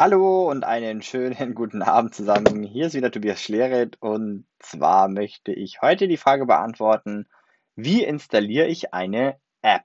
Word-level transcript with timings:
Hallo 0.00 0.50
und 0.50 0.64
einen 0.64 1.02
schönen 1.02 1.54
guten 1.54 1.82
Abend 1.82 2.14
zusammen. 2.14 2.62
Hier 2.62 2.86
ist 2.86 2.94
wieder 2.94 3.10
Tobias 3.10 3.42
Schleret 3.42 3.98
und 4.00 4.46
zwar 4.58 5.08
möchte 5.08 5.52
ich 5.52 5.82
heute 5.82 6.08
die 6.08 6.16
Frage 6.16 6.46
beantworten, 6.46 7.28
wie 7.76 8.02
installiere 8.02 8.66
ich 8.66 8.94
eine 8.94 9.38
App? 9.60 9.84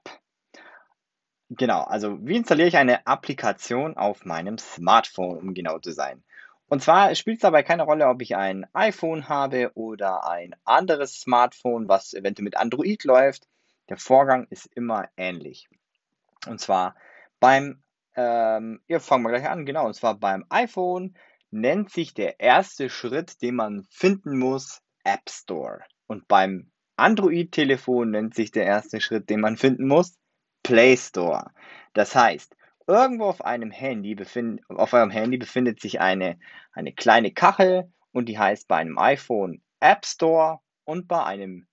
Genau, 1.50 1.82
also 1.82 2.16
wie 2.22 2.36
installiere 2.36 2.68
ich 2.68 2.78
eine 2.78 3.06
Applikation 3.06 3.98
auf 3.98 4.24
meinem 4.24 4.56
Smartphone, 4.56 5.36
um 5.36 5.52
genau 5.52 5.80
zu 5.80 5.92
sein? 5.92 6.24
Und 6.66 6.82
zwar 6.82 7.14
spielt 7.14 7.36
es 7.36 7.42
dabei 7.42 7.62
keine 7.62 7.82
Rolle, 7.82 8.08
ob 8.08 8.22
ich 8.22 8.36
ein 8.36 8.66
iPhone 8.72 9.28
habe 9.28 9.70
oder 9.74 10.26
ein 10.26 10.56
anderes 10.64 11.20
Smartphone, 11.20 11.88
was 11.88 12.14
eventuell 12.14 12.44
mit 12.44 12.56
Android 12.56 13.04
läuft. 13.04 13.46
Der 13.90 13.98
Vorgang 13.98 14.46
ist 14.48 14.64
immer 14.74 15.10
ähnlich. 15.18 15.68
Und 16.46 16.58
zwar 16.58 16.96
beim 17.38 17.82
ähm, 18.16 18.80
ja, 18.88 18.98
fangen 18.98 19.24
wir 19.24 19.30
gleich 19.30 19.48
an, 19.48 19.66
genau. 19.66 19.86
Und 19.86 19.94
zwar 19.94 20.18
beim 20.18 20.44
iPhone 20.48 21.16
nennt 21.50 21.90
sich 21.90 22.14
der 22.14 22.40
erste 22.40 22.90
Schritt, 22.90 23.42
den 23.42 23.54
man 23.54 23.84
finden 23.90 24.38
muss, 24.38 24.82
App 25.04 25.28
Store. 25.28 25.80
Und 26.06 26.26
beim 26.28 26.70
Android-Telefon 26.96 28.10
nennt 28.10 28.34
sich 28.34 28.50
der 28.50 28.64
erste 28.64 29.00
Schritt, 29.00 29.28
den 29.28 29.40
man 29.40 29.56
finden 29.56 29.86
muss, 29.86 30.18
Play 30.62 30.96
Store. 30.96 31.50
Das 31.92 32.14
heißt, 32.14 32.56
irgendwo 32.86 33.26
auf 33.26 33.44
einem 33.44 33.70
Handy 33.70 34.14
befind, 34.14 34.62
auf 34.68 34.92
eurem 34.92 35.10
Handy 35.10 35.36
befindet 35.36 35.80
sich 35.80 36.00
eine, 36.00 36.38
eine 36.72 36.92
kleine 36.92 37.32
Kachel 37.32 37.92
und 38.12 38.28
die 38.28 38.38
heißt 38.38 38.66
bei 38.66 38.76
einem 38.76 38.98
iPhone 38.98 39.62
App 39.80 40.06
Store 40.06 40.60
und 40.84 41.06
bei 41.06 41.22
einem 41.22 41.66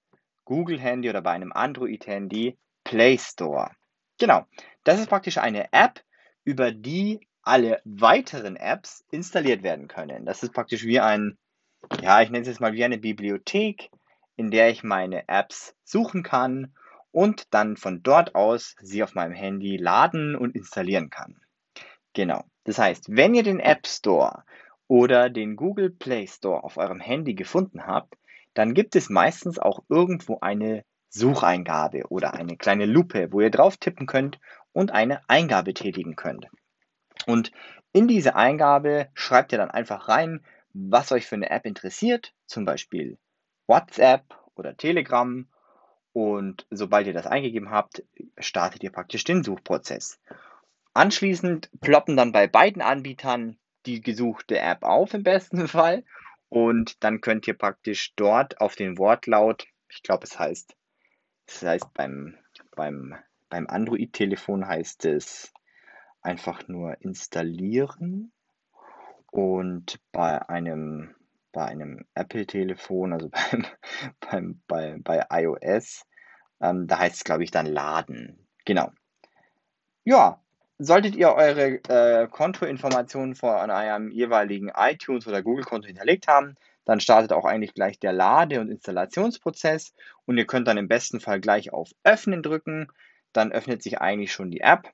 Google 0.46 0.80
Handy 0.80 1.10
oder 1.10 1.22
bei 1.22 1.32
einem 1.32 1.54
Android 1.54 2.06
Handy 2.06 2.58
Play 2.84 3.18
Store. 3.18 3.72
Genau, 4.20 4.46
das 4.84 5.00
ist 5.00 5.08
praktisch 5.08 5.38
eine 5.38 5.72
App, 5.72 6.04
über 6.44 6.72
die 6.72 7.28
alle 7.42 7.82
weiteren 7.84 8.56
Apps 8.56 9.06
installiert 9.12 9.64
werden 9.64 9.88
können. 9.88 10.26
Das 10.26 10.44
ist 10.44 10.54
praktisch 10.54 10.86
wie 10.86 11.00
ein, 11.00 11.38
ja, 12.02 12.22
ich 12.22 12.30
nenne 12.30 12.42
es 12.42 12.48
jetzt 12.48 12.62
mal 12.62 12.74
wie 12.74 12.84
eine 12.84 12.98
Bibliothek, 12.98 13.90
in 14.36 14.50
der 14.50 14.70
ich 14.70 14.84
meine 14.84 15.28
Apps 15.28 15.76
suchen 15.84 16.24
kann 16.24 16.74
und 17.12 17.54
dann 17.54 17.78
von 17.78 18.02
dort 18.02 18.34
aus 18.34 18.76
sie 18.82 19.04
auf 19.04 19.14
meinem 19.14 19.34
Handy 19.34 19.78
laden 19.78 20.36
und 20.36 20.56
installieren 20.56 21.10
kann. 21.10 21.40
Genau. 22.14 22.46
Das 22.64 22.80
heißt, 22.80 23.16
wenn 23.16 23.36
ihr 23.36 23.44
den 23.44 23.60
App 23.60 23.86
Store 23.86 24.44
oder 24.88 25.30
den 25.30 25.56
Google 25.56 25.90
Play 25.90 26.28
Store 26.28 26.64
auf 26.64 26.78
eurem 26.78 27.00
Handy 27.00 27.36
gefunden 27.36 27.86
habt, 27.86 28.16
dann 28.54 28.74
gibt 28.74 28.96
es 28.96 29.10
meistens 29.10 29.60
auch 29.60 29.84
irgendwo 29.90 30.40
eine 30.40 30.84
Sucheingabe 31.10 32.08
oder 32.10 32.34
eine 32.34 32.58
kleine 32.58 32.86
Lupe, 32.86 33.32
wo 33.32 33.42
ihr 33.42 33.52
drauf 33.52 33.78
tippen 33.78 34.08
könnt 34.08 34.40
und 34.74 34.92
eine 34.92 35.28
Eingabe 35.30 35.74
tätigen 35.74 36.16
könnt. 36.16 36.48
Und 37.26 37.52
in 37.94 38.08
diese 38.08 38.36
Eingabe 38.36 39.10
schreibt 39.14 39.52
ihr 39.52 39.58
dann 39.60 39.72
einfach 39.72 40.10
rein, 40.10 40.44
was 40.74 41.12
euch 41.12 41.28
für 41.28 41.36
eine 41.36 41.50
App 41.50 41.66
interessiert, 41.66 42.34
zum 42.48 42.66
Beispiel 42.66 43.18
WhatsApp 43.68 44.24
oder 44.56 44.76
Telegram. 44.76 45.48
Und 46.12 46.68
sobald 46.70 47.08
ihr 47.08 47.14
das 47.14 47.28
eingegeben 47.28 47.70
habt, 47.70 48.04
startet 48.38 48.84
ihr 48.84 48.92
praktisch 48.92 49.24
den 49.24 49.44
Suchprozess. 49.44 50.20
Anschließend 50.94 51.70
ploppen 51.82 52.18
dann 52.18 52.32
bei 52.32 52.48
beiden 52.48 52.82
Anbietern 52.82 53.58
die 53.86 54.02
gesuchte 54.02 54.60
App 54.60 54.84
auf 54.84 55.14
im 55.14 55.24
besten 55.24 55.68
Fall. 55.68 56.04
Und 56.50 57.04
dann 57.04 57.22
könnt 57.22 57.48
ihr 57.48 57.58
praktisch 57.58 58.14
dort 58.16 58.62
auf 58.62 58.76
den 58.76 58.98
Wortlaut, 58.98 59.66
ich 59.90 60.04
glaube 60.04 60.26
es 60.26 60.38
heißt, 60.38 60.76
es 61.48 61.64
heißt 61.64 61.94
beim, 61.94 62.38
beim 62.76 63.16
beim 63.54 63.68
Android-Telefon 63.68 64.68
heißt 64.68 65.06
es 65.06 65.54
einfach 66.24 66.68
nur 66.68 67.00
installieren 67.02 68.32
und 69.30 70.00
bei 70.12 70.50
einem, 70.50 71.14
bei 71.52 71.66
einem 71.66 72.04
Apple-Telefon, 72.16 73.14
also 73.14 73.30
beim, 73.52 73.68
beim, 74.20 74.64
bei, 74.66 74.98
bei 75.04 75.44
iOS, 75.44 76.04
ähm, 76.62 76.88
da 76.88 76.98
heißt 76.98 77.18
es, 77.18 77.24
glaube 77.26 77.44
ich, 77.44 77.52
dann 77.52 77.68
laden. 77.68 78.48
Genau. 78.66 78.90
Ja, 80.04 80.42
solltet 80.80 81.16
ihr 81.16 81.32
eure 81.34 81.76
äh, 81.90 82.28
Kontoinformationen 82.28 83.36
von 83.36 83.70
eurem 83.70 84.10
jeweiligen 84.10 84.72
iTunes 84.76 85.28
oder 85.28 85.44
Google-Konto 85.44 85.86
hinterlegt 85.86 86.28
haben, 86.28 86.56
dann 86.86 87.00
startet 87.00 87.32
auch 87.32 87.46
eigentlich 87.46 87.76
gleich 87.76 88.00
der 88.00 88.14
Lade- 88.14 88.62
und 88.62 88.72
Installationsprozess 88.72 89.94
und 90.26 90.40
ihr 90.40 90.48
könnt 90.48 90.68
dann 90.68 90.80
im 90.80 90.88
besten 90.88 91.20
Fall 91.20 91.40
gleich 91.40 91.72
auf 91.72 91.92
Öffnen 92.04 92.42
drücken 92.42 92.88
dann 93.34 93.52
öffnet 93.52 93.84
sich 93.84 94.00
eigentlich 94.00 94.32
schon 94.32 94.52
die 94.52 94.62
App. 94.62 94.92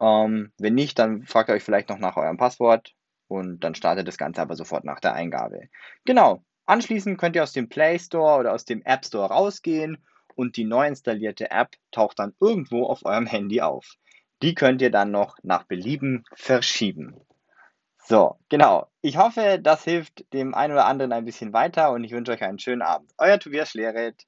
Ähm, 0.00 0.52
wenn 0.58 0.74
nicht, 0.74 0.98
dann 0.98 1.24
fragt 1.24 1.48
ihr 1.48 1.54
euch 1.54 1.64
vielleicht 1.64 1.88
noch 1.88 1.98
nach 1.98 2.16
eurem 2.16 2.36
Passwort 2.36 2.94
und 3.28 3.60
dann 3.60 3.74
startet 3.74 4.08
das 4.08 4.18
Ganze 4.18 4.42
aber 4.42 4.56
sofort 4.56 4.84
nach 4.84 5.00
der 5.00 5.14
Eingabe. 5.14 5.68
Genau. 6.04 6.42
Anschließend 6.66 7.18
könnt 7.18 7.34
ihr 7.34 7.42
aus 7.42 7.52
dem 7.52 7.68
Play 7.68 7.98
Store 7.98 8.38
oder 8.38 8.52
aus 8.52 8.64
dem 8.64 8.82
App 8.84 9.04
Store 9.04 9.28
rausgehen 9.28 9.98
und 10.36 10.56
die 10.56 10.64
neu 10.64 10.86
installierte 10.86 11.50
App 11.50 11.70
taucht 11.90 12.18
dann 12.18 12.34
irgendwo 12.40 12.86
auf 12.86 13.04
eurem 13.04 13.26
Handy 13.26 13.60
auf. 13.60 13.96
Die 14.42 14.54
könnt 14.54 14.80
ihr 14.80 14.90
dann 14.90 15.10
noch 15.10 15.36
nach 15.42 15.64
Belieben 15.64 16.24
verschieben. 16.34 17.20
So, 18.04 18.38
genau. 18.48 18.88
Ich 19.02 19.16
hoffe, 19.16 19.58
das 19.62 19.84
hilft 19.84 20.32
dem 20.32 20.54
einen 20.54 20.72
oder 20.72 20.86
anderen 20.86 21.12
ein 21.12 21.24
bisschen 21.24 21.52
weiter 21.52 21.92
und 21.92 22.04
ich 22.04 22.12
wünsche 22.12 22.32
euch 22.32 22.42
einen 22.42 22.58
schönen 22.58 22.82
Abend. 22.82 23.12
Euer 23.18 23.38
Tobias 23.38 23.70
Schleret. 23.70 24.26